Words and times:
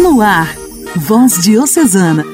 No 0.00 0.22
ar, 0.22 0.56
Voz 0.96 1.42
Diocesana, 1.42 2.24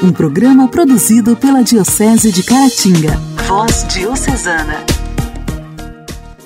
um 0.00 0.12
programa 0.12 0.68
produzido 0.68 1.34
pela 1.34 1.64
Diocese 1.64 2.30
de 2.30 2.44
Caratinga. 2.44 3.16
Voz 3.48 3.84
Diocesana. 3.88 4.84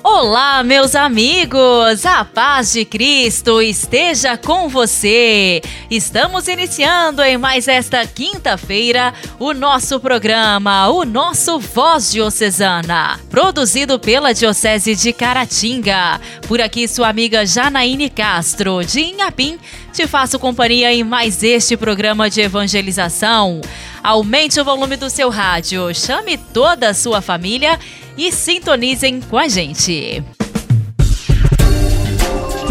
Olá, 0.03 0.63
meus 0.63 0.95
amigos! 0.95 2.05
A 2.05 2.25
paz 2.25 2.73
de 2.73 2.85
Cristo 2.85 3.61
esteja 3.61 4.35
com 4.35 4.67
você! 4.67 5.61
Estamos 5.91 6.47
iniciando 6.47 7.21
em 7.21 7.37
mais 7.37 7.67
esta 7.67 8.05
quinta-feira 8.05 9.13
o 9.39 9.53
nosso 9.53 9.99
programa, 9.99 10.89
o 10.89 11.05
nosso 11.05 11.59
Voz 11.59 12.11
Diocesana, 12.11 13.19
produzido 13.29 13.99
pela 13.99 14.33
Diocese 14.33 14.95
de 14.95 15.13
Caratinga. 15.13 16.19
Por 16.47 16.59
aqui, 16.59 16.87
sua 16.87 17.09
amiga 17.09 17.45
Janaíne 17.45 18.09
Castro, 18.09 18.83
de 18.83 19.01
Inhapim, 19.01 19.57
te 19.93 20.07
faço 20.07 20.39
companhia 20.39 20.91
em 20.91 21.03
mais 21.03 21.43
este 21.43 21.77
programa 21.77 22.27
de 22.27 22.41
evangelização. 22.41 23.61
Aumente 24.03 24.59
o 24.59 24.65
volume 24.65 24.97
do 24.97 25.09
seu 25.09 25.29
rádio, 25.29 25.93
chame 25.93 26.35
toda 26.35 26.89
a 26.89 26.93
sua 26.95 27.21
família 27.21 27.79
e 28.17 28.31
sintonizem 28.31 29.21
com 29.21 29.37
a 29.37 29.47
gente. 29.47 30.23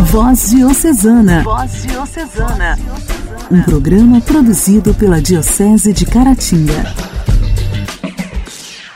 Voz 0.00 0.50
Diocesana. 0.50 1.42
Voz 1.44 1.86
Diocesana. 1.86 2.78
Um 3.50 3.62
programa 3.62 4.20
produzido 4.20 4.92
pela 4.92 5.22
Diocese 5.22 5.92
de 5.92 6.04
Caratinga. 6.04 6.92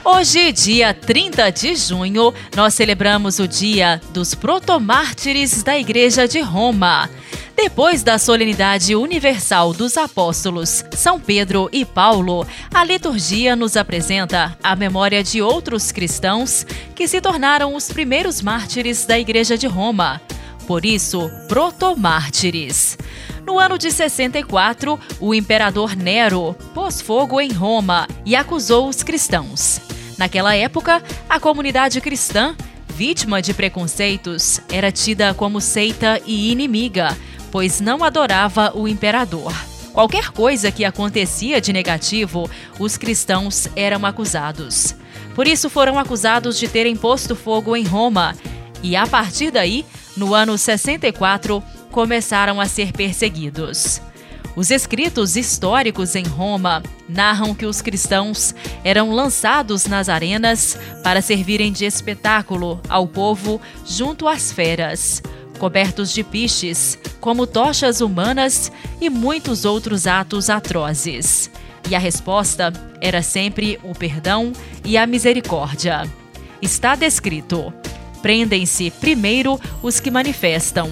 Hoje, 0.09 0.52
dia 0.52 0.95
30 0.95 1.51
de 1.51 1.74
junho, 1.74 2.33
nós 2.55 2.74
celebramos 2.74 3.41
o 3.41 3.48
Dia 3.48 4.01
dos 4.12 4.37
Protomártires 4.37 5.64
da 5.64 5.77
Igreja 5.77 6.28
de 6.28 6.41
Roma. 6.41 7.10
Depois 7.56 8.05
da 8.05 8.16
solenidade 8.16 8.95
universal 8.95 9.74
dos 9.74 9.97
apóstolos 9.97 10.84
São 10.92 11.19
Pedro 11.19 11.69
e 11.72 11.84
Paulo, 11.84 12.47
a 12.72 12.84
liturgia 12.84 13.56
nos 13.56 13.77
apresenta 13.77 14.56
a 14.62 14.77
memória 14.77 15.25
de 15.25 15.42
outros 15.42 15.91
cristãos 15.91 16.64
que 16.95 17.08
se 17.08 17.20
tornaram 17.20 17.75
os 17.75 17.89
primeiros 17.89 18.41
mártires 18.41 19.05
da 19.06 19.19
Igreja 19.19 19.58
de 19.58 19.67
Roma. 19.67 20.20
Por 20.69 20.86
isso, 20.86 21.28
protomártires. 21.48 22.97
No 23.45 23.58
ano 23.58 23.77
de 23.77 23.91
64, 23.91 25.00
o 25.19 25.34
imperador 25.34 25.97
Nero 25.97 26.55
pôs 26.73 27.00
fogo 27.00 27.41
em 27.41 27.52
Roma 27.52 28.06
e 28.25 28.36
acusou 28.36 28.89
os 28.89 29.02
cristãos. 29.02 29.80
Naquela 30.19 30.55
época, 30.55 31.03
a 31.28 31.39
comunidade 31.39 32.00
cristã, 32.00 32.56
vítima 32.89 33.42
de 33.42 33.53
preconceitos, 33.53 34.61
era 34.70 34.91
tida 34.91 35.34
como 35.34 35.61
seita 35.61 36.20
e 36.25 36.50
inimiga, 36.50 37.17
pois 37.50 37.81
não 37.81 38.03
adorava 38.03 38.73
o 38.75 38.89
imperador. 38.89 39.53
Qualquer 39.92 40.31
coisa 40.31 40.70
que 40.70 40.84
acontecia 40.84 41.61
de 41.61 41.73
negativo, 41.73 42.50
os 42.78 42.97
cristãos 42.97 43.69
eram 43.75 44.05
acusados. 44.05 44.95
Por 45.34 45.47
isso 45.47 45.69
foram 45.69 45.98
acusados 45.98 46.58
de 46.58 46.69
terem 46.69 46.97
posto 46.97 47.36
fogo 47.36 47.77
em 47.77 47.84
Roma, 47.84 48.34
e 48.83 48.95
a 48.95 49.06
partir 49.06 49.51
daí, 49.51 49.84
no 50.17 50.34
ano 50.34 50.56
64, 50.56 51.62
começaram 51.91 52.61
a 52.61 52.67
ser 52.67 52.92
perseguidos. 52.92 54.01
Os 54.56 54.70
escritos 54.70 55.36
históricos 55.36 56.16
em 56.16 56.24
Roma 56.24 56.82
narram 57.06 57.54
que 57.54 57.66
os 57.66 57.82
cristãos 57.82 58.54
eram 58.82 59.12
lançados 59.12 59.86
nas 59.86 60.08
arenas 60.08 60.78
para 61.02 61.20
servirem 61.20 61.70
de 61.70 61.84
espetáculo 61.84 62.80
ao 62.88 63.06
povo 63.06 63.60
junto 63.84 64.27
às 64.27 64.50
feras 64.50 65.22
cobertos 65.56 66.12
de 66.12 66.22
piches, 66.22 66.98
como 67.20 67.46
tochas 67.46 68.00
humanas 68.00 68.70
e 69.00 69.10
muitos 69.10 69.64
outros 69.64 70.06
atos 70.06 70.48
atrozes. 70.48 71.50
E 71.88 71.94
a 71.94 71.98
resposta 71.98 72.72
era 73.00 73.22
sempre 73.22 73.78
o 73.82 73.94
perdão 73.94 74.52
e 74.84 74.96
a 74.96 75.06
misericórdia. 75.06 76.02
Está 76.61 76.95
descrito: 76.95 77.72
prendem-se 78.22 78.90
primeiro 78.90 79.61
os 79.83 80.00
que 80.00 80.11
manifestam, 80.11 80.90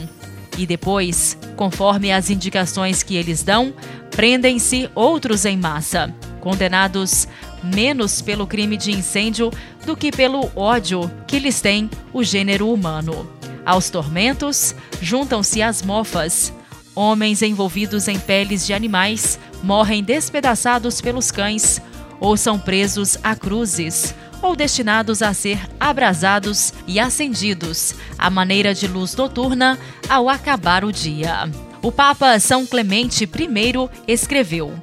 e 0.56 0.66
depois, 0.66 1.36
conforme 1.56 2.12
as 2.12 2.30
indicações 2.30 3.02
que 3.02 3.16
eles 3.16 3.42
dão, 3.42 3.72
prendem-se 4.10 4.88
outros 4.94 5.44
em 5.44 5.56
massa, 5.56 6.14
condenados 6.40 7.26
menos 7.62 8.20
pelo 8.20 8.46
crime 8.46 8.76
de 8.76 8.92
incêndio 8.92 9.50
do 9.86 9.96
que 9.96 10.10
pelo 10.10 10.50
ódio 10.54 11.10
que 11.26 11.38
lhes 11.38 11.60
tem 11.60 11.90
o 12.12 12.22
gênero 12.22 12.72
humano. 12.72 13.28
Aos 13.64 13.88
tormentos 13.88 14.74
juntam-se 15.00 15.62
as 15.62 15.82
mofas. 15.82 16.52
Homens 16.94 17.42
envolvidos 17.42 18.06
em 18.08 18.18
peles 18.18 18.66
de 18.66 18.74
animais 18.74 19.38
morrem 19.62 20.02
despedaçados 20.02 21.00
pelos 21.00 21.30
cães, 21.30 21.80
ou 22.20 22.36
são 22.36 22.58
presos 22.58 23.18
a 23.22 23.34
cruzes, 23.34 24.14
ou 24.44 24.54
destinados 24.54 25.22
a 25.22 25.32
ser 25.32 25.58
abrasados 25.80 26.74
e 26.86 27.00
acendidos 27.00 27.94
à 28.18 28.28
maneira 28.28 28.74
de 28.74 28.86
luz 28.86 29.16
noturna 29.16 29.78
ao 30.06 30.28
acabar 30.28 30.84
o 30.84 30.92
dia. 30.92 31.50
O 31.80 31.90
Papa 31.90 32.38
São 32.38 32.66
Clemente 32.66 33.24
I 33.24 33.90
escreveu: 34.06 34.74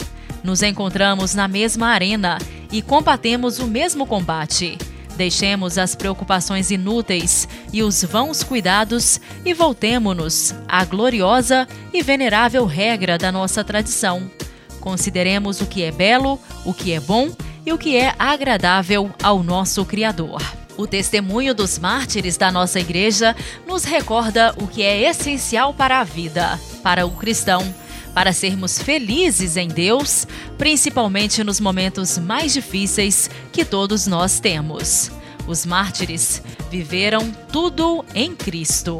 Nos 0.43 0.63
encontramos 0.63 1.35
na 1.35 1.47
mesma 1.47 1.89
arena 1.89 2.39
e 2.71 2.81
combatemos 2.81 3.59
o 3.59 3.67
mesmo 3.67 4.07
combate. 4.07 4.79
Deixemos 5.15 5.77
as 5.77 5.93
preocupações 5.93 6.71
inúteis 6.71 7.47
e 7.71 7.83
os 7.83 8.03
vãos 8.03 8.41
cuidados 8.43 9.21
e 9.45 9.53
voltemo-nos 9.53 10.55
à 10.67 10.83
gloriosa 10.83 11.67
e 11.93 12.01
venerável 12.01 12.65
regra 12.65 13.15
da 13.15 13.31
nossa 13.31 13.63
tradição. 13.63 14.31
Consideremos 14.79 15.61
o 15.61 15.67
que 15.67 15.83
é 15.83 15.91
belo, 15.91 16.39
o 16.65 16.73
que 16.73 16.93
é 16.93 16.99
bom 16.99 17.29
e 17.65 17.71
o 17.71 17.77
que 17.77 17.95
é 17.95 18.13
agradável 18.17 19.11
ao 19.21 19.43
nosso 19.43 19.85
Criador. 19.85 20.41
O 20.77 20.87
testemunho 20.87 21.53
dos 21.53 21.77
mártires 21.77 22.37
da 22.37 22.51
nossa 22.51 22.79
igreja 22.79 23.35
nos 23.67 23.83
recorda 23.83 24.53
o 24.57 24.67
que 24.67 24.81
é 24.81 25.09
essencial 25.09 25.73
para 25.73 25.99
a 25.99 26.03
vida, 26.03 26.59
para 26.81 27.05
o 27.05 27.11
cristão 27.11 27.73
para 28.13 28.33
sermos 28.33 28.81
felizes 28.81 29.57
em 29.57 29.67
Deus, 29.67 30.27
principalmente 30.57 31.43
nos 31.43 31.59
momentos 31.59 32.17
mais 32.17 32.53
difíceis 32.53 33.29
que 33.51 33.63
todos 33.63 34.07
nós 34.07 34.39
temos. 34.39 35.11
Os 35.47 35.65
mártires 35.65 36.41
viveram 36.69 37.31
tudo 37.51 38.05
em 38.13 38.35
Cristo. 38.35 38.97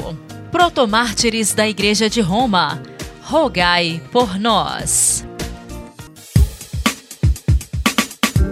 Protomártires 0.52 1.54
da 1.54 1.68
Igreja 1.68 2.10
de 2.10 2.20
Roma, 2.20 2.82
rogai 3.22 4.02
por 4.12 4.40
nós. 4.40 5.26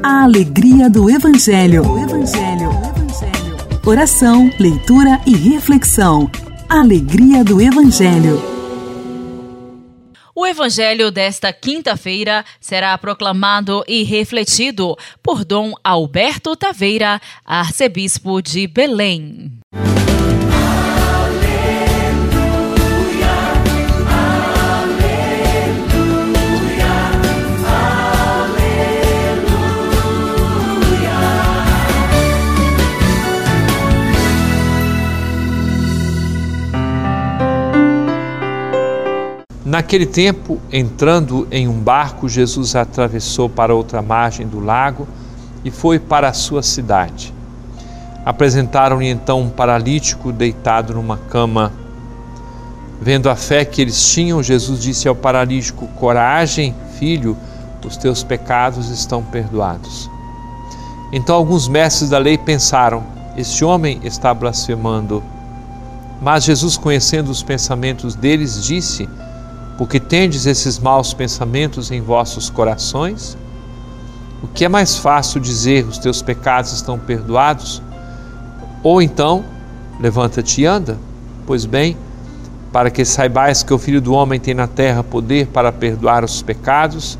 A 0.02 0.24
alegria 0.24 0.90
do 0.90 1.10
Evangelho. 1.10 1.86
O 1.86 1.98
Evangelho. 1.98 2.70
O 2.70 2.88
Evangelho. 2.88 3.80
Oração, 3.86 4.50
leitura 4.58 5.20
e 5.26 5.36
reflexão. 5.36 6.32
Alegria 6.70 7.44
do 7.44 7.62
Evangelho. 7.62 8.42
O 10.34 10.48
evangelho 10.48 11.12
desta 11.12 11.52
quinta-feira 11.52 12.46
será 12.62 12.98
proclamado 12.98 13.84
e 13.86 14.04
refletido 14.04 14.96
por 15.22 15.44
Dom 15.44 15.74
Alberto 15.84 16.56
Taveira, 16.56 17.20
arcebispo 17.46 18.42
de 18.42 18.68
Belém. 18.68 19.52
Naquele 39.69 40.07
tempo, 40.07 40.60
entrando 40.71 41.48
em 41.51 41.68
um 41.68 41.80
barco, 41.80 42.27
Jesus 42.27 42.75
atravessou 42.75 43.48
para 43.48 43.75
outra 43.75 44.01
margem 44.01 44.48
do 44.48 44.60
lago 44.60 45.07
e 45.63 45.69
foi 45.69 46.00
para 46.00 46.27
a 46.27 46.33
sua 46.33 46.63
cidade. 46.63 47.31
Apresentaram-lhe 48.25 49.07
então 49.07 49.42
um 49.42 49.50
paralítico 49.51 50.31
deitado 50.31 50.95
numa 50.95 51.18
cama. 51.18 51.71
Vendo 53.00 53.30
a 53.30 53.36
fé 53.36 53.63
que 53.63 53.80
eles 53.80 54.12
tinham, 54.12 54.42
Jesus 54.42 54.81
disse 54.81 55.07
ao 55.07 55.13
paralítico: 55.13 55.86
Coragem, 55.89 56.74
filho, 56.98 57.38
os 57.86 57.95
teus 57.95 58.24
pecados 58.24 58.89
estão 58.89 59.21
perdoados. 59.21 60.10
Então 61.13 61.36
alguns 61.36 61.68
mestres 61.68 62.10
da 62.10 62.18
lei 62.18 62.39
pensaram: 62.39 63.04
Este 63.38 63.63
homem 63.63 64.00
está 64.04 64.33
blasfemando. 64.33 65.21
Mas 66.19 66.44
Jesus, 66.44 66.75
conhecendo 66.75 67.30
os 67.30 67.44
pensamentos 67.44 68.16
deles, 68.16 68.63
disse: 68.63 69.07
porque 69.80 69.98
tendes 69.98 70.46
esses 70.46 70.78
maus 70.78 71.14
pensamentos 71.14 71.90
em 71.90 72.02
vossos 72.02 72.50
corações? 72.50 73.38
O 74.44 74.48
que 74.50 74.66
é 74.66 74.68
mais 74.68 74.98
fácil 74.98 75.40
dizer 75.40 75.86
os 75.86 75.98
teus 75.98 76.22
pecados 76.22 76.74
estão 76.74 77.00
perdoados? 77.00 77.81
Ou 78.84 79.02
então, 79.02 79.46
levanta-te 79.98 80.64
e 80.64 80.66
anda? 80.66 80.98
Pois 81.48 81.64
bem, 81.64 81.96
para 82.74 82.92
que 82.92 83.06
saibais 83.06 83.64
que 83.64 83.74
o 83.74 83.78
Filho 83.78 84.02
do 84.02 84.12
Homem 84.12 84.38
tem 84.38 84.54
na 84.54 84.68
terra 84.68 85.02
poder 85.02 85.48
para 85.48 85.72
perdoar 85.72 86.26
os 86.26 86.42
pecados, 86.42 87.18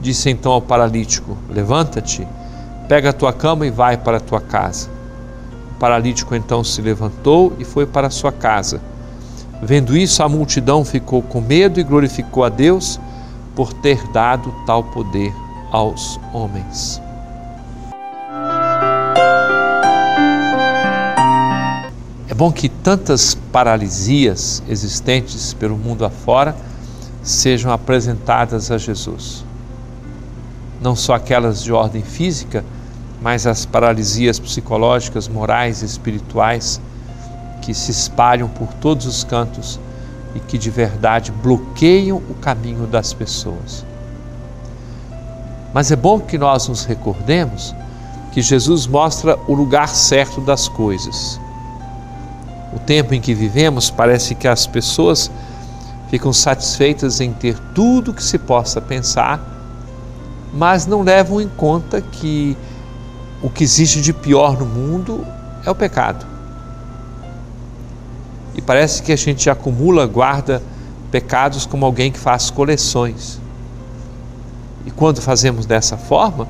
disse 0.00 0.30
então 0.30 0.52
ao 0.52 0.62
paralítico: 0.62 1.36
Levanta-te, 1.50 2.24
pega 2.88 3.10
a 3.10 3.12
tua 3.12 3.32
cama 3.32 3.66
e 3.66 3.72
vai 3.72 3.96
para 3.96 4.18
a 4.18 4.20
tua 4.20 4.40
casa. 4.40 4.88
O 5.72 5.80
paralítico 5.80 6.36
então 6.36 6.62
se 6.62 6.80
levantou 6.80 7.56
e 7.58 7.64
foi 7.64 7.86
para 7.86 8.06
a 8.06 8.10
sua 8.10 8.30
casa. 8.30 8.80
Vendo 9.60 9.96
isso, 9.96 10.22
a 10.22 10.28
multidão 10.28 10.84
ficou 10.84 11.20
com 11.20 11.40
medo 11.40 11.80
e 11.80 11.82
glorificou 11.82 12.44
a 12.44 12.48
Deus 12.48 13.00
por 13.56 13.72
ter 13.72 14.06
dado 14.12 14.54
tal 14.64 14.84
poder 14.84 15.34
aos 15.72 16.18
homens. 16.32 17.02
É 22.28 22.34
bom 22.34 22.52
que 22.52 22.68
tantas 22.68 23.34
paralisias 23.34 24.62
existentes 24.68 25.52
pelo 25.52 25.76
mundo 25.76 26.04
afora 26.04 26.54
sejam 27.22 27.72
apresentadas 27.72 28.70
a 28.70 28.78
Jesus. 28.78 29.44
Não 30.80 30.94
só 30.94 31.14
aquelas 31.14 31.64
de 31.64 31.72
ordem 31.72 32.02
física, 32.02 32.64
mas 33.20 33.44
as 33.44 33.66
paralisias 33.66 34.38
psicológicas, 34.38 35.26
morais 35.26 35.82
e 35.82 35.84
espirituais 35.84 36.80
que 37.60 37.74
se 37.74 37.90
espalham 37.90 38.48
por 38.48 38.72
todos 38.74 39.06
os 39.06 39.24
cantos 39.24 39.78
e 40.34 40.40
que 40.40 40.58
de 40.58 40.70
verdade 40.70 41.32
bloqueiam 41.32 42.18
o 42.28 42.34
caminho 42.34 42.86
das 42.86 43.12
pessoas. 43.12 43.84
Mas 45.72 45.90
é 45.90 45.96
bom 45.96 46.18
que 46.20 46.38
nós 46.38 46.68
nos 46.68 46.84
recordemos 46.84 47.74
que 48.32 48.42
Jesus 48.42 48.86
mostra 48.86 49.38
o 49.46 49.54
lugar 49.54 49.88
certo 49.88 50.40
das 50.40 50.68
coisas. 50.68 51.40
O 52.72 52.78
tempo 52.78 53.14
em 53.14 53.20
que 53.20 53.34
vivemos 53.34 53.90
parece 53.90 54.34
que 54.34 54.46
as 54.46 54.66
pessoas 54.66 55.30
ficam 56.08 56.32
satisfeitas 56.32 57.20
em 57.20 57.32
ter 57.32 57.58
tudo 57.74 58.14
que 58.14 58.22
se 58.22 58.38
possa 58.38 58.80
pensar, 58.80 59.40
mas 60.52 60.86
não 60.86 61.02
levam 61.02 61.40
em 61.40 61.48
conta 61.48 62.00
que 62.00 62.56
o 63.42 63.50
que 63.50 63.62
existe 63.62 64.00
de 64.00 64.12
pior 64.12 64.58
no 64.58 64.66
mundo 64.66 65.26
é 65.64 65.70
o 65.70 65.74
pecado. 65.74 66.26
E 68.58 68.60
parece 68.60 69.04
que 69.04 69.12
a 69.12 69.16
gente 69.16 69.48
acumula, 69.48 70.04
guarda 70.04 70.60
pecados 71.12 71.64
como 71.64 71.86
alguém 71.86 72.10
que 72.10 72.18
faz 72.18 72.50
coleções. 72.50 73.40
E 74.84 74.90
quando 74.90 75.22
fazemos 75.22 75.64
dessa 75.64 75.96
forma, 75.96 76.48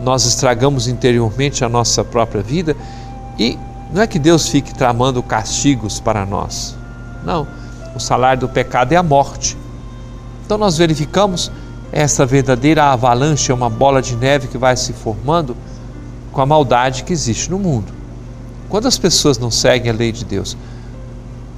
nós 0.00 0.26
estragamos 0.26 0.88
interiormente 0.88 1.64
a 1.64 1.68
nossa 1.68 2.02
própria 2.02 2.42
vida 2.42 2.76
e 3.38 3.56
não 3.94 4.02
é 4.02 4.06
que 4.08 4.18
Deus 4.18 4.48
fique 4.48 4.74
tramando 4.74 5.22
castigos 5.22 6.00
para 6.00 6.26
nós. 6.26 6.74
Não, 7.24 7.46
o 7.94 8.00
salário 8.00 8.40
do 8.40 8.48
pecado 8.48 8.92
é 8.92 8.96
a 8.96 9.02
morte. 9.02 9.56
Então 10.44 10.58
nós 10.58 10.76
verificamos 10.76 11.52
essa 11.92 12.26
verdadeira 12.26 12.86
avalanche, 12.86 13.52
é 13.52 13.54
uma 13.54 13.70
bola 13.70 14.02
de 14.02 14.16
neve 14.16 14.48
que 14.48 14.58
vai 14.58 14.76
se 14.76 14.92
formando 14.92 15.56
com 16.32 16.40
a 16.40 16.46
maldade 16.46 17.04
que 17.04 17.12
existe 17.12 17.48
no 17.48 17.60
mundo. 17.60 17.92
Quando 18.68 18.88
as 18.88 18.98
pessoas 18.98 19.38
não 19.38 19.52
seguem 19.52 19.92
a 19.92 19.94
lei 19.94 20.10
de 20.10 20.24
Deus, 20.24 20.56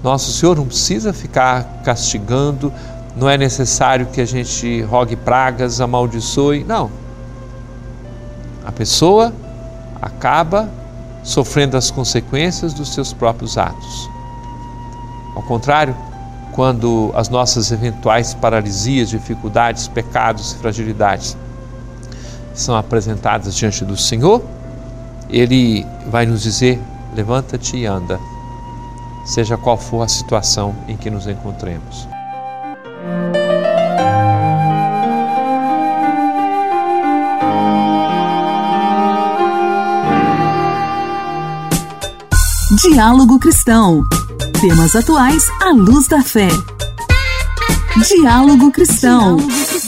nosso 0.05 0.31
Senhor 0.33 0.55
não 0.55 0.67
precisa 0.67 1.15
ficar 1.15 1.65
castigando, 1.83 2.71
não 3.17 3.29
é 3.29 3.39
necessário 3.39 4.05
que 4.07 4.21
a 4.21 4.27
gente 4.27 4.83
rogue 4.83 5.17
pragas, 5.17 5.81
amaldiçoe, 5.81 6.63
não. 6.63 6.91
A 8.67 8.71
pessoa 8.71 9.33
acaba 10.03 10.69
sofrendo 11.23 11.79
as 11.79 11.91
consequências 11.91 12.75
dos 12.75 12.93
seus 12.93 13.15
próprios 13.15 13.57
atos. 13.57 14.11
Ao 15.35 15.43
contrário, 15.43 15.97
quando 16.53 17.11
as 17.15 17.31
nossas 17.31 17.73
eventuais 17.73 18.35
paralisias, 18.35 19.09
dificuldades, 19.09 19.89
pecados 19.89 20.53
e 20.53 20.57
fragilidades 20.57 21.35
são 22.53 22.77
apresentadas 22.77 23.55
diante 23.55 23.87
do 23.87 23.97
Senhor, 23.97 24.43
Ele 25.31 25.87
vai 26.11 26.27
nos 26.27 26.43
dizer: 26.43 26.79
levanta-te 27.17 27.79
e 27.79 27.87
anda 27.87 28.21
seja 29.25 29.57
qual 29.57 29.77
for 29.77 30.03
a 30.03 30.09
situação 30.09 30.75
em 30.87 30.97
que 30.97 31.11
nos 31.11 31.27
encontremos. 31.27 32.09
Diálogo 42.83 43.39
Cristão. 43.39 44.03
Temas 44.61 44.95
atuais 44.95 45.45
à 45.63 45.71
luz 45.71 46.07
da 46.09 46.23
fé. 46.23 46.49
Diálogo 48.07 48.71
Cristão. 48.73 49.37
Diálogo 49.37 49.84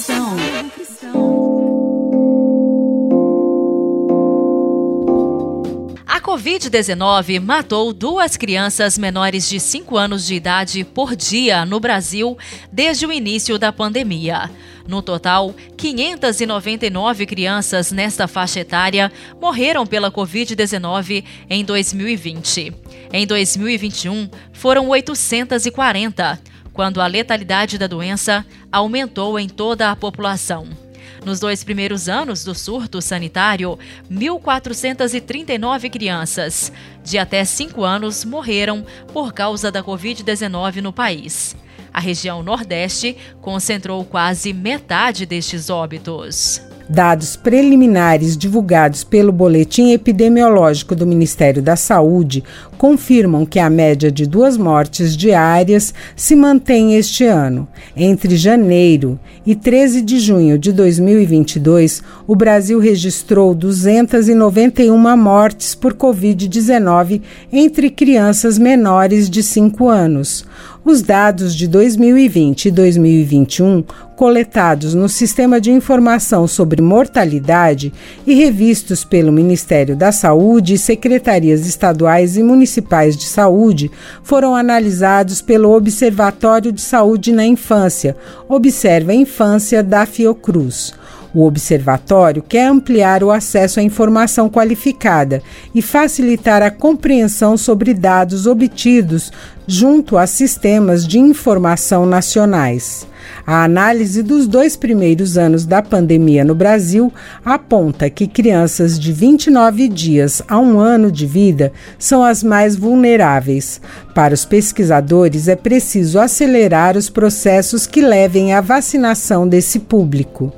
Covid-19 6.57 7.39
matou 7.39 7.93
duas 7.93 8.35
crianças 8.35 8.97
menores 8.97 9.47
de 9.47 9.61
5 9.61 9.95
anos 9.95 10.27
de 10.27 10.37
idade 10.37 10.85
por 10.85 11.15
dia 11.15 11.67
no 11.67 11.79
Brasil 11.79 12.37
desde 12.73 13.05
o 13.05 13.13
início 13.13 13.59
da 13.59 13.71
pandemia. 13.71 14.51
No 14.89 15.03
total, 15.03 15.55
599 15.77 17.27
crianças 17.27 17.93
nesta 17.93 18.27
faixa 18.27 18.61
etária 18.61 19.13
morreram 19.39 19.87
pela 19.87 20.11
Covid-19 20.11 21.25
em 21.51 21.63
2020. 21.63 22.73
Em 23.13 23.27
2021, 23.27 24.31
foram 24.51 24.89
840, 24.89 26.41
quando 26.73 27.03
a 27.03 27.07
letalidade 27.07 27.77
da 27.77 27.87
doença 27.87 28.47
aumentou 28.73 29.39
em 29.39 29.47
toda 29.47 29.91
a 29.91 29.97
população. 29.97 30.86
Nos 31.27 31.41
dois 31.41 31.65
primeiros 31.65 32.09
anos 32.09 32.45
do 32.45 32.55
surto 32.55 33.03
sanitário, 33.03 33.77
1.439 34.09 35.91
crianças 35.91 36.71
de 37.03 37.19
até 37.19 37.45
5 37.45 37.83
anos 37.83 38.25
morreram 38.25 38.87
por 39.13 39.33
causa 39.33 39.73
da 39.73 39.83
Covid-19 39.83 40.77
no 40.77 40.93
país. 40.93 41.57
A 41.93 41.99
região 41.99 42.45
Nordeste 42.45 43.17
concentrou 43.41 44.05
quase 44.05 44.53
metade 44.53 45.27
destes 45.27 45.69
óbitos. 45.69 46.63
Dados 46.89 47.35
preliminares 47.35 48.37
divulgados 48.37 49.03
pelo 49.03 49.33
Boletim 49.33 49.91
Epidemiológico 49.91 50.95
do 50.95 51.05
Ministério 51.05 51.61
da 51.61 51.75
Saúde 51.75 52.45
confirmam 52.79 53.45
que 53.45 53.59
a 53.59 53.69
média 53.69 54.09
de 54.09 54.25
duas 54.25 54.57
mortes 54.57 55.17
diárias 55.17 55.93
se 56.15 56.37
mantém 56.37 56.95
este 56.95 57.25
ano. 57.25 57.67
Entre 57.97 58.37
janeiro 58.37 59.19
e 59.45 59.57
13 59.57 60.01
de 60.01 60.21
junho 60.21 60.57
de 60.57 60.71
2022, 60.71 62.05
o 62.25 62.37
Brasil 62.37 62.79
registrou 62.79 63.53
291 63.53 65.17
mortes 65.17 65.75
por 65.75 65.93
Covid-19 65.93 67.21
entre 67.53 67.91
crianças 67.91 68.59
menores 68.59 69.29
de 69.29 69.43
5 69.43 69.89
anos. 69.89 70.45
Os 70.89 71.03
dados 71.03 71.53
de 71.57 71.67
2020 71.67 72.67
e 72.67 72.71
2021, 72.71 73.83
coletados 74.15 74.95
no 74.95 75.09
Sistema 75.09 75.61
de 75.61 75.73
Informação 75.73 76.47
sobre 76.47 76.81
Mortalidade 76.81 77.93
e 78.25 78.35
revistos 78.35 79.05
pelo 79.05 79.33
Ministério 79.33 79.97
da 79.97 80.13
Saúde 80.13 80.75
e 80.75 80.79
secretarias 80.79 81.67
estaduais 81.67 82.37
e 82.37 82.43
municipais 82.45 83.17
de 83.17 83.25
saúde, 83.25 83.91
foram 84.23 84.55
analisados 84.55 85.43
pelo 85.43 85.75
Observatório 85.75 86.71
de 86.71 86.81
Saúde 86.81 87.33
na 87.33 87.45
Infância, 87.45 88.17
Observa 88.49 89.11
a 89.11 89.17
Infância 89.17 89.83
da 89.83 90.07
Fiocruz. 90.07 90.95
O 91.37 91.45
observatório 91.45 92.43
quer 92.43 92.67
ampliar 92.67 93.23
o 93.23 93.31
acesso 93.31 93.79
à 93.79 93.83
informação 93.83 94.49
qualificada 94.49 95.43
e 95.75 95.83
facilitar 95.83 96.63
a 96.63 96.71
compreensão 96.71 97.59
sobre 97.59 97.93
dados 97.93 98.47
obtidos 98.47 99.31
junto 99.67 100.17
a 100.17 100.27
sistemas 100.27 101.07
de 101.07 101.19
informação 101.19 102.07
nacionais. 102.07 103.07
A 103.47 103.65
análise 103.65 104.23
dos 104.23 104.47
dois 104.47 104.77
primeiros 104.77 105.37
anos 105.37 105.67
da 105.67 105.83
pandemia 105.83 106.43
no 106.43 106.55
Brasil 106.55 107.13
aponta 107.45 108.09
que 108.09 108.27
crianças 108.27 108.99
de 108.99 109.13
29 109.13 109.89
dias 109.89 110.41
a 110.49 110.59
um 110.59 110.81
ano 110.81 111.13
de 111.13 111.27
vida 111.27 111.71
são 111.99 112.25
as 112.25 112.43
mais 112.43 112.77
vulneráveis. 112.77 113.79
Para 114.15 114.33
os 114.33 114.47
pesquisadores, 114.47 115.49
é 115.49 115.57
preciso 115.57 116.19
acelerar 116.19 116.97
os 116.97 117.11
processos 117.11 117.87
que 117.87 118.01
levem 118.01 118.55
à 118.55 118.63
vacinação 118.63 119.47
desse 119.47 119.81
público. 119.81 120.51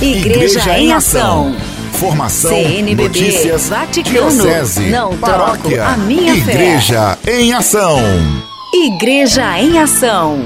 Igreja, 0.00 0.58
Igreja 0.58 0.78
em 0.78 0.92
Ação. 0.92 1.54
Formação, 1.92 2.50
CNBB, 2.50 3.02
notícias, 3.04 3.68
Vaticano, 3.68 4.12
diocese, 4.30 4.90
não 4.90 5.16
paróquia, 5.16 5.86
a 5.86 5.96
minha 5.96 6.34
Igreja 6.34 7.16
fé. 7.22 7.40
em 7.40 7.52
Ação. 7.52 7.98
Igreja 8.74 9.58
em 9.60 9.78
Ação. 9.78 10.40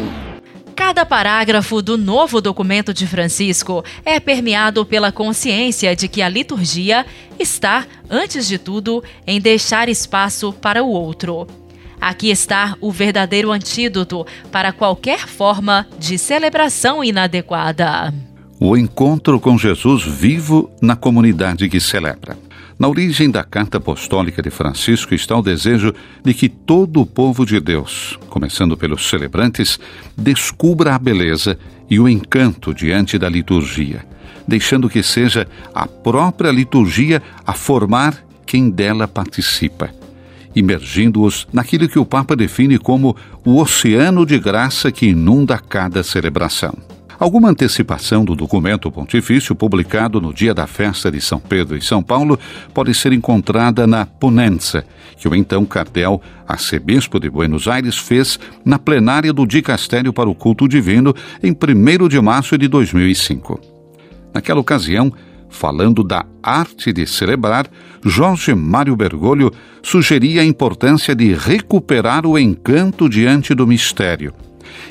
Cada 0.76 1.04
parágrafo 1.06 1.80
do 1.80 1.96
novo 1.96 2.42
documento 2.42 2.92
de 2.92 3.06
Francisco 3.06 3.82
é 4.04 4.20
permeado 4.20 4.84
pela 4.84 5.10
consciência 5.10 5.96
de 5.96 6.08
que 6.08 6.20
a 6.20 6.28
liturgia 6.28 7.06
está, 7.38 7.86
antes 8.08 8.46
de 8.46 8.58
tudo, 8.58 9.02
em 9.26 9.40
deixar 9.40 9.88
espaço 9.88 10.52
para 10.52 10.84
o 10.84 10.90
outro. 10.90 11.46
Aqui 12.00 12.30
está 12.30 12.76
o 12.80 12.92
verdadeiro 12.92 13.50
antídoto 13.50 14.26
para 14.52 14.72
qualquer 14.72 15.26
forma 15.26 15.86
de 15.98 16.16
celebração 16.18 17.02
inadequada. 17.02 18.12
O 18.60 18.76
encontro 18.76 19.38
com 19.38 19.56
Jesus 19.56 20.02
vivo 20.02 20.68
na 20.82 20.96
comunidade 20.96 21.68
que 21.68 21.78
celebra. 21.78 22.36
Na 22.76 22.88
origem 22.88 23.30
da 23.30 23.44
carta 23.44 23.78
apostólica 23.78 24.42
de 24.42 24.50
Francisco 24.50 25.14
está 25.14 25.36
o 25.36 25.42
desejo 25.42 25.94
de 26.24 26.34
que 26.34 26.48
todo 26.48 27.00
o 27.00 27.06
povo 27.06 27.46
de 27.46 27.60
Deus, 27.60 28.18
começando 28.28 28.76
pelos 28.76 29.08
celebrantes, 29.08 29.78
descubra 30.16 30.96
a 30.96 30.98
beleza 30.98 31.56
e 31.88 32.00
o 32.00 32.08
encanto 32.08 32.74
diante 32.74 33.16
da 33.16 33.28
liturgia, 33.28 34.04
deixando 34.46 34.88
que 34.88 35.04
seja 35.04 35.46
a 35.72 35.86
própria 35.86 36.50
liturgia 36.50 37.22
a 37.46 37.52
formar 37.52 38.24
quem 38.44 38.70
dela 38.70 39.06
participa, 39.06 39.90
imergindo-os 40.54 41.46
naquilo 41.52 41.88
que 41.88 41.98
o 41.98 42.04
Papa 42.04 42.34
define 42.34 42.76
como 42.76 43.16
o 43.44 43.60
oceano 43.60 44.26
de 44.26 44.36
graça 44.36 44.90
que 44.90 45.06
inunda 45.06 45.58
cada 45.58 46.02
celebração. 46.02 46.97
Alguma 47.18 47.50
antecipação 47.50 48.24
do 48.24 48.36
documento 48.36 48.92
pontifício 48.92 49.52
publicado 49.52 50.20
no 50.20 50.32
dia 50.32 50.54
da 50.54 50.68
festa 50.68 51.10
de 51.10 51.20
São 51.20 51.40
Pedro 51.40 51.76
em 51.76 51.80
São 51.80 52.00
Paulo 52.00 52.38
pode 52.72 52.94
ser 52.94 53.12
encontrada 53.12 53.88
na 53.88 54.06
Ponenza, 54.06 54.84
que 55.16 55.26
o 55.26 55.34
então 55.34 55.64
cardeal 55.64 56.22
arcebispo 56.46 57.18
de 57.18 57.28
Buenos 57.28 57.66
Aires 57.66 57.98
fez 57.98 58.38
na 58.64 58.78
plenária 58.78 59.32
do 59.32 59.44
Dicastério 59.44 60.12
para 60.12 60.30
o 60.30 60.34
Culto 60.34 60.68
Divino 60.68 61.12
em 61.42 61.50
1 61.50 62.06
de 62.06 62.20
março 62.20 62.56
de 62.56 62.68
2005. 62.68 63.60
Naquela 64.32 64.60
ocasião, 64.60 65.12
falando 65.48 66.04
da 66.04 66.24
arte 66.40 66.92
de 66.92 67.04
celebrar, 67.04 67.66
Jorge 68.04 68.54
Mário 68.54 68.94
Bergoglio 68.94 69.52
sugeria 69.82 70.42
a 70.42 70.44
importância 70.44 71.16
de 71.16 71.34
recuperar 71.34 72.24
o 72.24 72.38
encanto 72.38 73.08
diante 73.08 73.56
do 73.56 73.66
mistério 73.66 74.32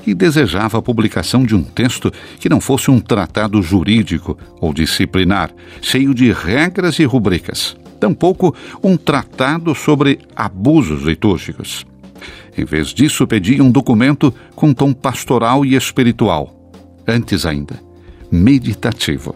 e 0.05 0.13
desejava 0.13 0.77
a 0.77 0.81
publicação 0.81 1.43
de 1.43 1.55
um 1.55 1.63
texto 1.63 2.11
que 2.39 2.49
não 2.49 2.61
fosse 2.61 2.89
um 2.89 2.99
tratado 2.99 3.61
jurídico 3.61 4.37
ou 4.59 4.73
disciplinar, 4.73 5.51
cheio 5.81 6.13
de 6.13 6.31
regras 6.31 6.99
e 6.99 7.05
rubricas. 7.05 7.75
Tampouco 7.99 8.55
um 8.83 8.95
tratado 8.95 9.73
sobre 9.73 10.19
abusos 10.35 11.03
litúrgicos. 11.03 11.85
Em 12.57 12.65
vez 12.65 12.87
disso, 12.87 13.27
pedia 13.27 13.63
um 13.63 13.71
documento 13.71 14.33
com 14.55 14.73
tom 14.73 14.93
pastoral 14.93 15.65
e 15.65 15.75
espiritual. 15.75 16.71
Antes 17.07 17.45
ainda, 17.45 17.79
meditativo. 18.31 19.35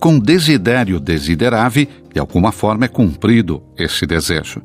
Com 0.00 0.18
desidério 0.18 0.98
desiderave, 0.98 1.88
de 2.12 2.18
alguma 2.18 2.50
forma 2.50 2.86
é 2.86 2.88
cumprido 2.88 3.62
esse 3.78 4.04
desejo. 4.04 4.60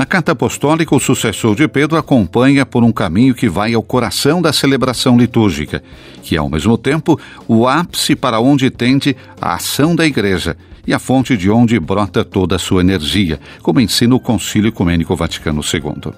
Na 0.00 0.06
carta 0.06 0.32
apostólica, 0.32 0.96
o 0.96 0.98
sucessor 0.98 1.54
de 1.54 1.68
Pedro 1.68 1.98
acompanha 1.98 2.64
por 2.64 2.82
um 2.82 2.90
caminho 2.90 3.34
que 3.34 3.50
vai 3.50 3.74
ao 3.74 3.82
coração 3.82 4.40
da 4.40 4.50
celebração 4.50 5.18
litúrgica, 5.18 5.82
que 6.22 6.34
é 6.34 6.38
ao 6.38 6.48
mesmo 6.48 6.78
tempo 6.78 7.20
o 7.46 7.68
ápice 7.68 8.16
para 8.16 8.40
onde 8.40 8.70
tende 8.70 9.14
a 9.38 9.56
ação 9.56 9.94
da 9.94 10.06
Igreja 10.06 10.56
e 10.86 10.94
a 10.94 10.98
fonte 10.98 11.36
de 11.36 11.50
onde 11.50 11.78
brota 11.78 12.24
toda 12.24 12.56
a 12.56 12.58
sua 12.58 12.80
energia, 12.80 13.38
como 13.60 13.78
ensina 13.78 14.14
o 14.14 14.18
Concílio 14.18 14.68
Ecumênico 14.68 15.14
Vaticano 15.14 15.60
II. 15.60 16.14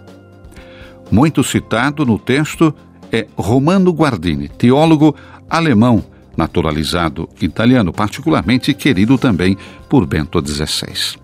Muito 1.11 1.43
citado 1.43 2.07
no 2.07 2.21
texto 2.21 2.73
é 3.11 3.27
Romano 3.37 3.91
Guardini, 3.91 4.49
teólogo 4.49 5.13
alemão 5.51 6.05
naturalizado 6.37 7.29
italiano, 7.41 7.93
particularmente 7.93 8.73
querido 8.75 9.19
também 9.19 9.59
por 9.89 10.07
Bento 10.07 10.41
XVI. 10.41 11.21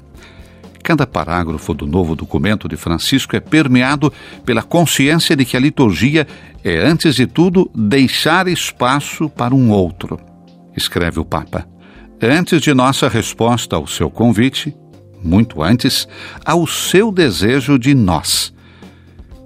Cada 0.82 1.06
parágrafo 1.06 1.74
do 1.74 1.86
novo 1.86 2.14
documento 2.14 2.68
de 2.68 2.76
Francisco 2.76 3.36
é 3.36 3.40
permeado 3.40 4.12
pela 4.44 4.62
consciência 4.62 5.36
de 5.36 5.44
que 5.44 5.56
a 5.56 5.60
liturgia 5.60 6.26
é, 6.64 6.78
antes 6.78 7.14
de 7.14 7.26
tudo, 7.26 7.70
deixar 7.74 8.48
espaço 8.48 9.28
para 9.28 9.54
um 9.54 9.70
outro. 9.70 10.18
Escreve 10.76 11.20
o 11.20 11.24
Papa. 11.24 11.66
Antes 12.20 12.60
de 12.60 12.74
nossa 12.74 13.08
resposta 13.08 13.76
ao 13.76 13.86
seu 13.86 14.10
convite, 14.10 14.74
muito 15.22 15.62
antes, 15.62 16.08
ao 16.44 16.66
seu 16.66 17.12
desejo 17.12 17.78
de 17.78 17.94
nós. 17.94 18.52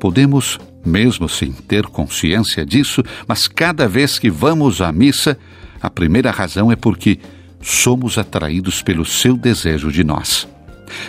Podemos, 0.01 0.59
mesmo 0.85 1.29
sem 1.29 1.53
ter 1.53 1.87
consciência 1.87 2.65
disso, 2.65 3.03
mas 3.27 3.47
cada 3.47 3.87
vez 3.87 4.19
que 4.19 4.31
vamos 4.31 4.81
à 4.81 4.91
missa, 4.91 5.39
a 5.81 5.91
primeira 5.91 6.31
razão 6.31 6.73
é 6.73 6.77
porque 6.77 7.19
somos 7.61 8.19
atraídos 8.19 8.83
pelo 8.83 9.05
seu 9.05 9.37
desejo 9.37 9.91
de 9.91 10.03
nós. 10.03 10.49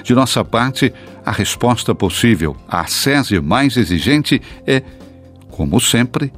De 0.03 0.13
nossa 0.13 0.43
parte, 0.43 0.93
a 1.25 1.31
resposta 1.31 1.93
possível 1.95 2.55
à 2.67 2.85
sese 2.85 3.39
mais 3.39 3.77
exigente 3.77 4.41
é, 4.65 4.81
como 5.49 5.79
sempre, 5.79 6.31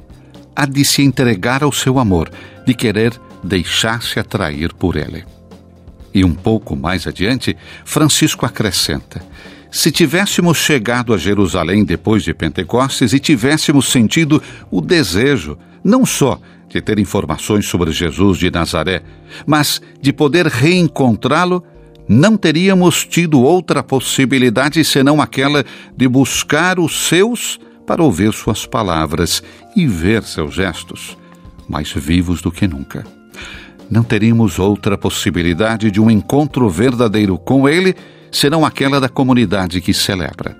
a 0.54 0.64
de 0.64 0.84
se 0.84 1.02
entregar 1.02 1.62
ao 1.62 1.72
seu 1.72 1.98
amor, 1.98 2.30
de 2.66 2.74
querer 2.74 3.12
deixar-se 3.42 4.18
atrair 4.18 4.72
por 4.72 4.96
ele. 4.96 5.24
E 6.14 6.24
um 6.24 6.34
pouco 6.34 6.74
mais 6.74 7.06
adiante, 7.06 7.56
Francisco 7.84 8.46
acrescenta: 8.46 9.22
se 9.70 9.90
tivéssemos 9.90 10.56
chegado 10.56 11.12
a 11.12 11.18
Jerusalém 11.18 11.84
depois 11.84 12.22
de 12.22 12.32
Pentecostes 12.32 13.12
e 13.12 13.18
tivéssemos 13.18 13.88
sentido 13.88 14.42
o 14.70 14.80
desejo, 14.80 15.58
não 15.84 16.06
só 16.06 16.40
de 16.68 16.80
ter 16.80 16.98
informações 16.98 17.66
sobre 17.66 17.92
Jesus 17.92 18.38
de 18.38 18.50
Nazaré, 18.50 19.02
mas 19.46 19.80
de 20.00 20.12
poder 20.12 20.46
reencontrá-lo 20.46 21.62
não 22.08 22.36
teríamos 22.36 23.04
tido 23.04 23.40
outra 23.40 23.82
possibilidade 23.82 24.84
senão 24.84 25.20
aquela 25.20 25.64
de 25.96 26.06
buscar 26.06 26.78
os 26.78 27.08
seus 27.08 27.58
para 27.86 28.02
ouvir 28.02 28.32
suas 28.32 28.66
palavras 28.66 29.42
e 29.74 29.86
ver 29.86 30.22
seus 30.22 30.54
gestos, 30.54 31.16
mais 31.68 31.92
vivos 31.92 32.40
do 32.40 32.50
que 32.50 32.66
nunca. 32.66 33.04
Não 33.90 34.02
teríamos 34.02 34.58
outra 34.58 34.98
possibilidade 34.98 35.90
de 35.90 36.00
um 36.00 36.10
encontro 36.10 36.68
verdadeiro 36.68 37.38
com 37.38 37.68
Ele 37.68 37.94
senão 38.32 38.64
aquela 38.64 39.00
da 39.00 39.08
comunidade 39.08 39.80
que 39.80 39.94
celebra. 39.94 40.56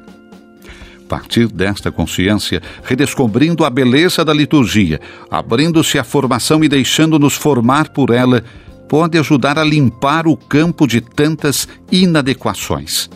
A 1.05 1.09
partir 1.09 1.47
desta 1.47 1.93
consciência, 1.93 2.61
redescobrindo 2.83 3.65
a 3.65 3.71
beleza 3.71 4.25
da 4.25 4.33
liturgia, 4.33 5.01
abrindo-se 5.31 5.99
à 5.99 6.05
formação 6.05 6.65
e 6.65 6.69
deixando-nos 6.69 7.35
formar 7.35 7.91
por 7.91 8.11
ela, 8.11 8.43
pode 8.89 9.19
ajudar 9.19 9.59
a 9.59 9.65
limpar 9.65 10.27
o 10.27 10.37
campo 10.37 10.87
de 10.87 11.01
tantas 11.01 11.69
inadequações. 11.91 13.11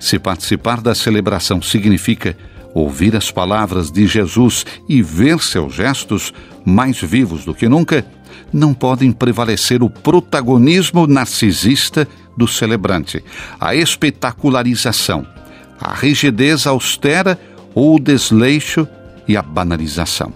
Se 0.00 0.18
participar 0.18 0.80
da 0.80 0.94
celebração 0.94 1.60
significa 1.60 2.36
ouvir 2.74 3.16
as 3.16 3.30
palavras 3.30 3.90
de 3.90 4.06
Jesus 4.06 4.64
e 4.88 5.02
ver 5.02 5.40
seus 5.40 5.74
gestos, 5.74 6.32
mais 6.64 7.00
vivos 7.00 7.44
do 7.44 7.54
que 7.54 7.68
nunca, 7.68 8.06
não 8.52 8.72
podem 8.72 9.10
prevalecer 9.12 9.82
o 9.82 9.90
protagonismo 9.90 11.06
narcisista 11.06 12.06
do 12.36 12.46
celebrante, 12.46 13.22
a 13.58 13.74
espetacularização, 13.74 15.26
a 15.80 15.92
rigidez 15.92 16.66
austera 16.66 17.38
ou 17.74 17.96
o 17.96 18.00
desleixo 18.00 18.86
e 19.26 19.36
a 19.36 19.42
banalização. 19.42 20.32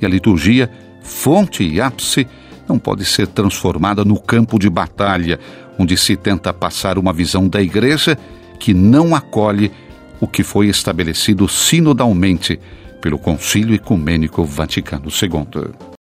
E 0.00 0.06
a 0.06 0.08
liturgia, 0.08 0.70
fonte 1.02 1.64
e 1.64 1.80
ápice, 1.80 2.26
não 2.68 2.78
pode 2.78 3.04
ser 3.04 3.26
transformada 3.26 4.04
no 4.04 4.20
campo 4.20 4.58
de 4.58 4.68
batalha, 4.68 5.38
onde 5.78 5.96
se 5.96 6.16
tenta 6.16 6.52
passar 6.52 6.98
uma 6.98 7.12
visão 7.12 7.48
da 7.48 7.62
Igreja 7.62 8.18
que 8.58 8.74
não 8.74 9.14
acolhe 9.14 9.72
o 10.20 10.26
que 10.26 10.42
foi 10.42 10.68
estabelecido 10.68 11.48
sinodalmente 11.48 12.58
pelo 13.00 13.18
Concílio 13.18 13.74
Ecumênico 13.74 14.44
Vaticano 14.44 15.06
II. 15.06 15.97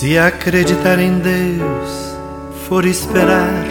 Se 0.00 0.16
acreditar 0.16 0.98
em 0.98 1.18
Deus 1.18 2.16
for 2.66 2.86
esperar 2.86 3.66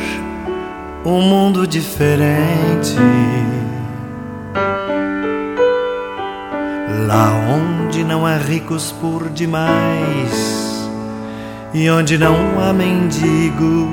um 1.03 1.23
mundo 1.23 1.65
diferente, 1.65 2.95
lá 7.07 7.31
onde 7.33 8.03
não 8.03 8.27
há 8.27 8.37
ricos 8.37 8.91
por 9.01 9.27
demais 9.29 10.87
e 11.73 11.89
onde 11.89 12.15
não 12.15 12.61
há 12.61 12.71
mendigos, 12.73 13.89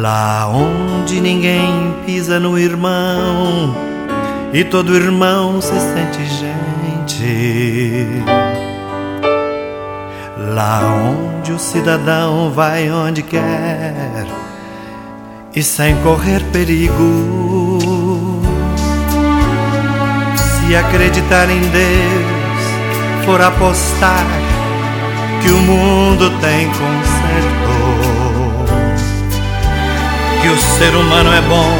lá 0.00 0.46
onde 0.46 1.20
ninguém 1.20 1.92
pisa 2.06 2.38
no 2.38 2.56
irmão 2.56 3.74
e 4.52 4.62
todo 4.62 4.94
irmão 4.94 5.60
se 5.60 5.74
sente 5.74 6.24
gente 6.24 8.59
Lá 10.54 10.80
onde 10.82 11.52
o 11.52 11.58
cidadão 11.60 12.50
vai 12.50 12.90
onde 12.90 13.22
quer 13.22 14.26
e 15.54 15.62
sem 15.62 15.94
correr 16.02 16.42
perigo. 16.52 18.28
Se 20.36 20.74
acreditar 20.74 21.48
em 21.48 21.60
Deus 21.60 23.24
for 23.24 23.40
apostar 23.40 24.26
que 25.40 25.50
o 25.50 25.58
mundo 25.58 26.30
tem 26.40 26.66
conserto, 26.66 27.70
que 30.42 30.48
o 30.48 30.58
ser 30.58 30.94
humano 30.96 31.32
é 31.32 31.40
bom 31.42 31.76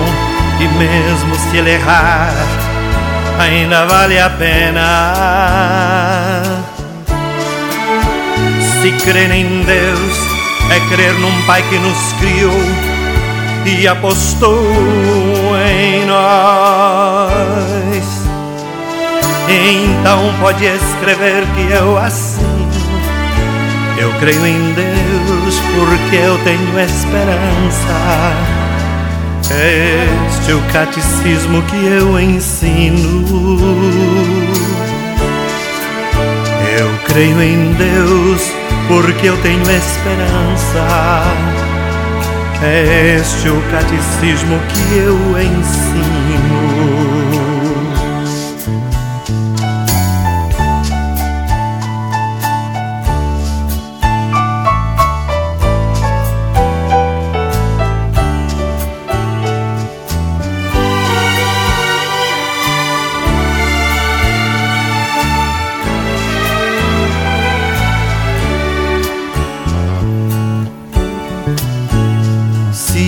e 0.60 0.68
mesmo 0.78 1.34
se 1.34 1.56
ele 1.56 1.70
errar, 1.70 2.32
ainda 3.40 3.84
vale 3.86 4.20
a 4.20 4.30
pena. 4.30 4.90
Se 8.80 8.90
crer 8.92 9.30
em 9.30 9.62
Deus 9.64 10.18
é 10.70 10.80
crer 10.88 11.12
num 11.18 11.42
Pai 11.42 11.62
que 11.68 11.78
nos 11.78 12.12
criou 12.14 12.50
e 13.66 13.86
apostou 13.86 14.58
em 15.68 16.06
nós. 16.06 17.20
Então 19.50 20.32
pode 20.40 20.64
escrever 20.64 21.44
que 21.54 21.70
eu 21.72 21.98
assino. 21.98 22.70
Eu 23.98 24.10
creio 24.18 24.46
em 24.46 24.72
Deus 24.72 25.60
porque 25.76 26.16
eu 26.16 26.38
tenho 26.38 26.80
esperança. 26.80 28.32
Este 29.50 30.52
é 30.52 30.54
o 30.54 30.62
catecismo 30.72 31.60
que 31.64 31.84
eu 31.84 32.18
ensino. 32.18 33.26
Eu 36.78 36.88
creio 37.04 37.42
em 37.42 37.74
Deus 37.74 38.69
porque 38.90 39.28
eu 39.28 39.36
tenho 39.40 39.62
esperança. 39.70 41.22
Este 42.60 43.46
é 43.46 43.50
o 43.52 43.62
catecismo 43.70 44.58
que 44.68 44.96
eu 44.96 45.16
ensino. 45.40 46.59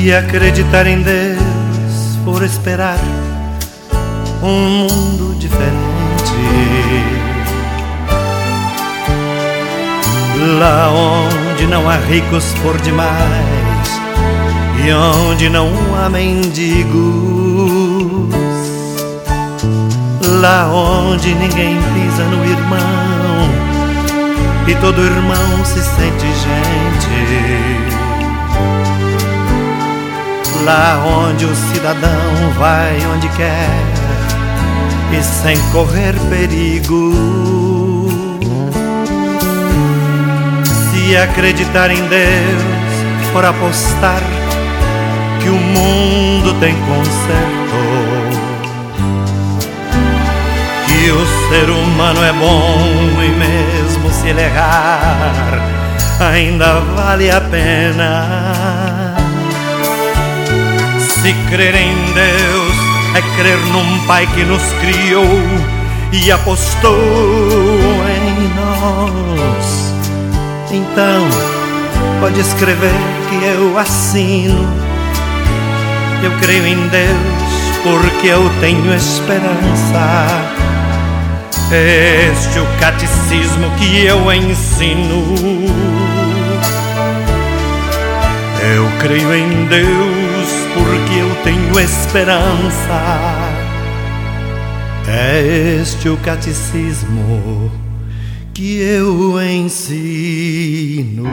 Se 0.02 0.12
acreditar 0.12 0.84
em 0.88 1.00
Deus 1.00 2.18
for 2.24 2.42
esperar 2.42 2.98
um 4.42 4.88
mundo 4.88 5.32
diferente, 5.38 5.72
lá 10.58 10.90
onde 10.90 11.68
não 11.68 11.88
há 11.88 11.98
ricos 11.98 12.52
por 12.64 12.76
demais 12.80 14.00
e 14.84 14.92
onde 14.92 15.48
não 15.48 15.68
há 15.96 16.08
mendigos, 16.08 16.98
lá 20.40 20.66
onde 20.66 21.32
ninguém 21.32 21.76
pisa 21.94 22.24
no 22.24 22.44
irmão 22.44 23.48
e 24.66 24.74
todo 24.80 25.00
irmão 25.00 25.64
se 25.64 25.80
sente 25.80 26.26
gente 26.26 27.81
lá 30.64 31.02
onde 31.04 31.44
o 31.44 31.54
cidadão 31.54 32.50
vai 32.58 32.96
onde 33.14 33.28
quer 33.30 34.02
e 35.12 35.22
sem 35.22 35.56
correr 35.70 36.14
perigo. 36.30 38.08
Se 40.64 41.16
acreditar 41.16 41.90
em 41.90 42.06
Deus 42.06 42.62
for 43.32 43.44
apostar 43.44 44.22
que 45.40 45.48
o 45.48 45.54
mundo 45.54 46.54
tem 46.60 46.74
conserto, 46.74 47.82
que 50.86 51.10
o 51.10 51.26
ser 51.48 51.70
humano 51.70 52.22
é 52.24 52.32
bom 52.32 52.78
e 53.22 53.28
mesmo 53.28 54.10
se 54.10 54.28
ele 54.28 54.42
errar, 54.42 55.60
ainda 56.20 56.80
vale 56.94 57.30
a 57.30 57.40
pena 57.40 58.41
se 61.22 61.32
crer 61.48 61.76
em 61.76 61.94
Deus 62.14 62.76
é 63.14 63.22
crer 63.36 63.56
num 63.68 64.04
Pai 64.08 64.26
que 64.34 64.42
nos 64.42 64.62
criou 64.80 65.24
e 66.10 66.32
apostou 66.32 66.98
em 68.08 68.48
nós. 68.56 69.94
Então, 70.72 71.28
pode 72.18 72.40
escrever 72.40 72.90
que 73.28 73.44
eu 73.44 73.78
assino. 73.78 74.66
Eu 76.24 76.32
creio 76.40 76.66
em 76.66 76.88
Deus 76.88 77.52
porque 77.84 78.26
eu 78.26 78.50
tenho 78.58 78.92
esperança. 78.92 80.26
Este 81.70 82.58
é 82.58 82.62
o 82.62 82.66
catecismo 82.80 83.70
que 83.78 84.04
eu 84.04 84.32
ensino. 84.32 85.24
Eu 88.74 88.88
creio 88.98 89.32
em 89.32 89.66
Deus 89.66 90.21
porque 90.74 91.14
eu 91.20 91.42
tenho 91.42 91.78
esperança. 91.80 93.00
É 95.08 95.40
este 95.80 96.08
o 96.08 96.16
catecismo 96.18 97.70
que 98.54 98.80
eu 98.80 99.42
ensino. 99.42 101.24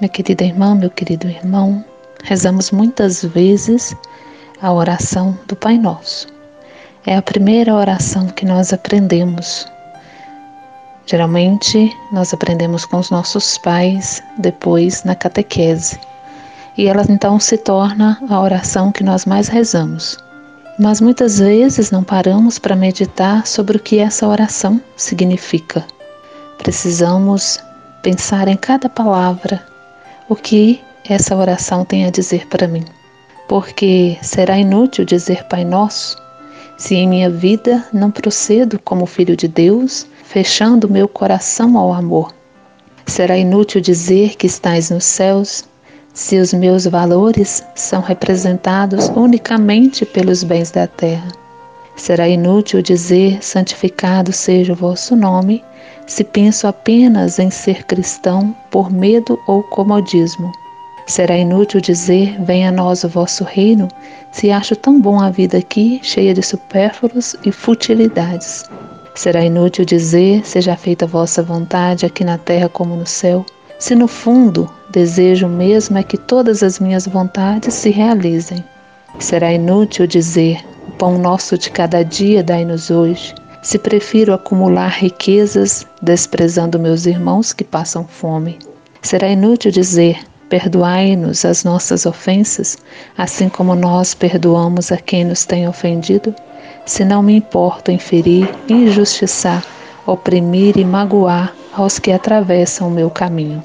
Minha 0.00 0.08
querida 0.08 0.44
irmã, 0.44 0.74
meu 0.74 0.90
querido 0.90 1.28
irmão, 1.28 1.84
rezamos 2.24 2.72
muitas 2.72 3.22
vezes 3.24 3.94
a 4.60 4.72
oração 4.72 5.38
do 5.46 5.54
Pai 5.54 5.78
Nosso. 5.78 6.31
É 7.04 7.16
a 7.16 7.22
primeira 7.22 7.74
oração 7.74 8.28
que 8.28 8.46
nós 8.46 8.72
aprendemos. 8.72 9.66
Geralmente, 11.04 11.92
nós 12.12 12.32
aprendemos 12.32 12.84
com 12.84 12.96
os 12.96 13.10
nossos 13.10 13.58
pais, 13.58 14.22
depois 14.38 15.02
na 15.02 15.16
catequese. 15.16 15.98
E 16.78 16.86
ela 16.86 17.04
então 17.08 17.40
se 17.40 17.58
torna 17.58 18.22
a 18.30 18.40
oração 18.40 18.92
que 18.92 19.02
nós 19.02 19.26
mais 19.26 19.48
rezamos. 19.48 20.16
Mas 20.78 21.00
muitas 21.00 21.40
vezes 21.40 21.90
não 21.90 22.04
paramos 22.04 22.56
para 22.56 22.76
meditar 22.76 23.48
sobre 23.48 23.78
o 23.78 23.80
que 23.80 23.98
essa 23.98 24.28
oração 24.28 24.80
significa. 24.96 25.84
Precisamos 26.56 27.58
pensar 28.00 28.46
em 28.46 28.56
cada 28.56 28.88
palavra, 28.88 29.60
o 30.28 30.36
que 30.36 30.80
essa 31.08 31.34
oração 31.34 31.84
tem 31.84 32.06
a 32.06 32.10
dizer 32.10 32.46
para 32.46 32.68
mim. 32.68 32.84
Porque 33.48 34.16
será 34.22 34.56
inútil 34.56 35.04
dizer 35.04 35.44
Pai 35.48 35.64
Nosso 35.64 36.21
se 36.76 36.94
em 36.94 37.08
minha 37.08 37.30
vida 37.30 37.84
não 37.92 38.10
procedo 38.10 38.78
como 38.78 39.06
filho 39.06 39.36
de 39.36 39.46
Deus, 39.48 40.06
fechando 40.24 40.90
meu 40.90 41.06
coração 41.08 41.76
ao 41.76 41.92
amor. 41.92 42.34
Será 43.06 43.36
inútil 43.36 43.80
dizer 43.80 44.36
que 44.36 44.46
estás 44.46 44.90
nos 44.90 45.04
céus, 45.04 45.64
se 46.14 46.38
os 46.38 46.52
meus 46.52 46.86
valores 46.86 47.64
são 47.74 48.00
representados 48.00 49.08
unicamente 49.08 50.04
pelos 50.04 50.42
bens 50.42 50.70
da 50.70 50.86
terra. 50.86 51.28
Será 51.96 52.28
inútil 52.28 52.82
dizer 52.82 53.42
santificado 53.42 54.32
seja 54.32 54.72
o 54.72 54.76
vosso 54.76 55.14
nome, 55.14 55.62
se 56.06 56.24
penso 56.24 56.66
apenas 56.66 57.38
em 57.38 57.50
ser 57.50 57.84
cristão 57.84 58.54
por 58.70 58.90
medo 58.90 59.38
ou 59.46 59.62
comodismo. 59.62 60.50
Será 61.06 61.36
inútil 61.36 61.80
dizer: 61.80 62.40
Venha 62.42 62.68
a 62.68 62.72
nós 62.72 63.04
o 63.04 63.08
vosso 63.08 63.44
reino, 63.44 63.88
se 64.30 64.50
acho 64.50 64.76
tão 64.76 65.00
bom 65.00 65.20
a 65.20 65.30
vida 65.30 65.58
aqui, 65.58 66.00
cheia 66.02 66.32
de 66.32 66.42
supérfluos 66.42 67.36
e 67.44 67.50
futilidades. 67.50 68.64
Será 69.14 69.44
inútil 69.44 69.84
dizer: 69.84 70.46
Seja 70.46 70.76
feita 70.76 71.04
a 71.04 71.08
vossa 71.08 71.42
vontade, 71.42 72.06
aqui 72.06 72.24
na 72.24 72.38
terra 72.38 72.68
como 72.68 72.96
no 72.96 73.06
céu, 73.06 73.44
se 73.78 73.94
no 73.94 74.06
fundo 74.06 74.70
desejo 74.90 75.48
mesmo 75.48 75.98
é 75.98 76.02
que 76.02 76.16
todas 76.16 76.62
as 76.62 76.78
minhas 76.78 77.06
vontades 77.06 77.74
se 77.74 77.90
realizem. 77.90 78.62
Será 79.18 79.52
inútil 79.52 80.06
dizer: 80.06 80.64
O 80.86 80.92
pão 80.92 81.18
nosso 81.18 81.58
de 81.58 81.68
cada 81.70 82.04
dia 82.04 82.42
dai-nos 82.42 82.90
hoje, 82.90 83.34
se 83.60 83.78
prefiro 83.78 84.32
acumular 84.32 84.88
riquezas, 84.88 85.86
desprezando 86.00 86.78
meus 86.78 87.06
irmãos 87.06 87.52
que 87.52 87.64
passam 87.64 88.06
fome. 88.06 88.58
Será 89.02 89.28
inútil 89.28 89.70
dizer: 89.70 90.20
Perdoai-nos 90.52 91.46
as 91.46 91.64
nossas 91.64 92.04
ofensas, 92.04 92.76
assim 93.16 93.48
como 93.48 93.74
nós 93.74 94.12
perdoamos 94.12 94.92
a 94.92 94.98
quem 94.98 95.24
nos 95.24 95.46
tem 95.46 95.66
ofendido. 95.66 96.34
se 96.84 97.06
não 97.06 97.22
me 97.22 97.36
importo 97.36 97.90
em 97.90 97.98
ferir, 97.98 98.46
injustiçar, 98.68 99.64
oprimir 100.06 100.76
e 100.76 100.84
magoar 100.84 101.54
aos 101.72 101.98
que 101.98 102.12
atravessam 102.12 102.88
o 102.88 102.90
meu 102.90 103.08
caminho. 103.08 103.64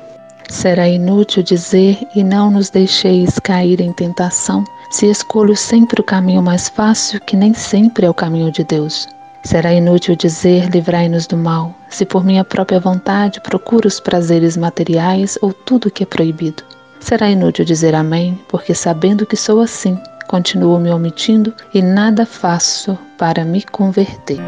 Será 0.50 0.88
inútil 0.88 1.44
dizer 1.44 1.98
e 2.16 2.24
não 2.24 2.50
nos 2.50 2.70
deixeis 2.70 3.38
cair 3.38 3.82
em 3.82 3.92
tentação, 3.92 4.64
se 4.90 5.12
escolho 5.12 5.58
sempre 5.58 6.00
o 6.00 6.06
caminho 6.06 6.42
mais 6.42 6.70
fácil, 6.70 7.20
que 7.20 7.36
nem 7.36 7.54
sempre 7.54 8.06
é 8.06 8.10
o 8.10 8.14
caminho 8.14 8.50
de 8.50 8.64
Deus. 8.64 9.10
Será 9.44 9.74
inútil 9.74 10.16
dizer 10.16 10.70
livrai-nos 10.70 11.28
do 11.28 11.36
mal, 11.36 11.76
se 11.90 12.06
por 12.06 12.24
minha 12.24 12.46
própria 12.46 12.80
vontade 12.80 13.42
procuro 13.42 13.90
os 13.90 14.00
prazeres 14.00 14.56
materiais 14.56 15.38
ou 15.42 15.52
tudo 15.52 15.90
o 15.90 15.92
que 15.92 16.04
é 16.04 16.06
proibido. 16.06 16.64
Será 17.00 17.30
inútil 17.30 17.66
dizer 17.66 17.96
amém, 17.96 18.40
porque 18.48 18.74
sabendo 18.74 19.26
que 19.26 19.36
sou 19.36 19.62
assim, 19.62 19.98
continuo 20.28 20.80
me 20.80 20.92
omitindo 20.92 21.54
e 21.74 21.82
nada 21.82 22.26
faço 22.26 22.98
para 23.18 23.46
me 23.46 23.64
converter. 23.64 24.40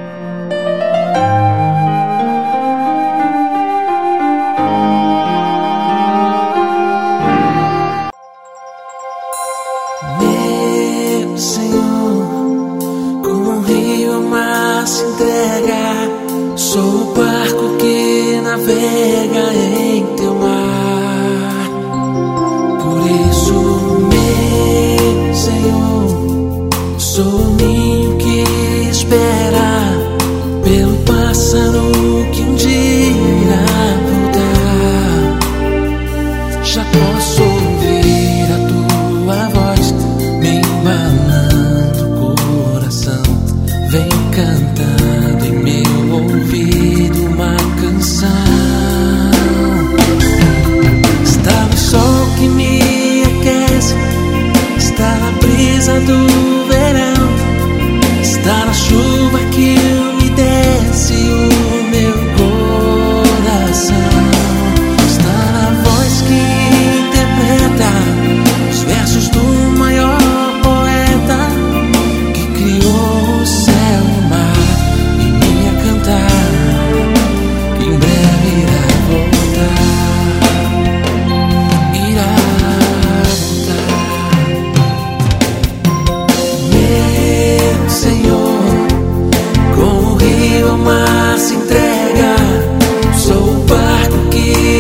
que 32.40 32.46
um 32.46 32.56
dia. 32.56 32.79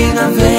ain't 0.10 0.20
a 0.20 0.30
vein. 0.32 0.59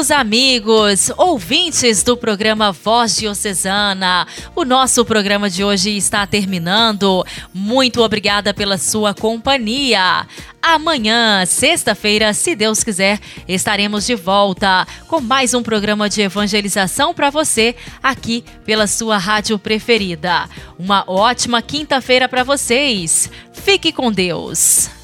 Queridos 0.00 0.18
amigos, 0.18 1.12
ouvintes 1.18 2.02
do 2.02 2.16
programa 2.16 2.72
Voz 2.72 3.16
Diocesana, 3.16 4.26
o 4.56 4.64
nosso 4.64 5.04
programa 5.04 5.50
de 5.50 5.62
hoje 5.62 5.94
está 5.94 6.26
terminando. 6.26 7.22
Muito 7.52 8.00
obrigada 8.00 8.54
pela 8.54 8.78
sua 8.78 9.12
companhia. 9.12 10.26
Amanhã, 10.62 11.44
sexta-feira, 11.44 12.32
se 12.32 12.54
Deus 12.56 12.82
quiser, 12.82 13.20
estaremos 13.46 14.06
de 14.06 14.14
volta 14.14 14.86
com 15.06 15.20
mais 15.20 15.52
um 15.52 15.62
programa 15.62 16.08
de 16.08 16.22
evangelização 16.22 17.12
para 17.12 17.28
você 17.28 17.76
aqui 18.02 18.42
pela 18.64 18.86
sua 18.86 19.18
rádio 19.18 19.58
preferida. 19.58 20.48
Uma 20.78 21.04
ótima 21.06 21.60
quinta-feira 21.60 22.26
para 22.26 22.42
vocês. 22.42 23.30
Fique 23.52 23.92
com 23.92 24.10
Deus. 24.10 24.99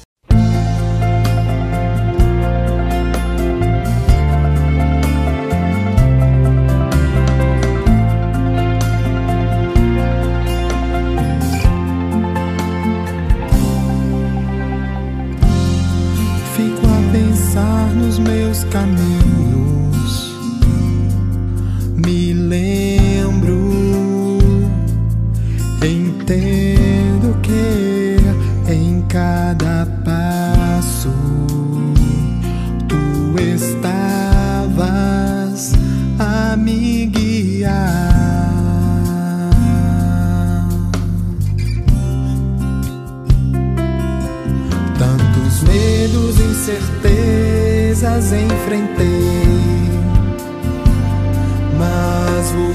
a 18.77 18.85
mí. 18.85 19.16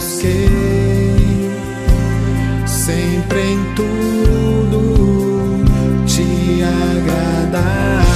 você, 0.02 0.48
sempre 2.66 3.40
em 3.40 3.64
tudo 3.74 5.64
te 6.04 6.62
agradar. 6.64 8.11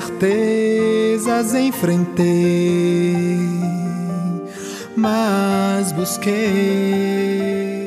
Certezas 0.00 1.54
enfrentei, 1.54 3.36
mas 4.96 5.92
busquei 5.92 7.86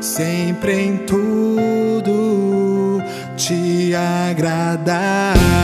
sempre 0.00 0.74
em 0.74 0.96
tudo 0.98 3.00
te 3.36 3.92
agradar. 3.96 5.63